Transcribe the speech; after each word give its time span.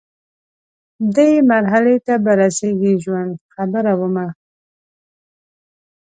دې 1.15 1.29
مرحلې 1.51 1.97
ته 2.05 2.13
به 2.23 2.31
رسیږي 2.41 2.93
ژوند، 3.03 3.33
خبره 3.53 3.93
ومه 3.99 4.27